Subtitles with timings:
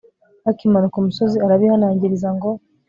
[0.45, 2.49] bakimanuka umusozi arabihanangiriza ngo